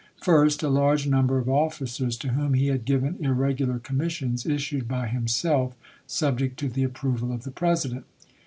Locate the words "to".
2.17-2.29, 6.57-6.69